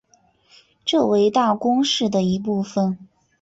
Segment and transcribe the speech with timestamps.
[0.83, 3.07] 旧为大宫市的一部分。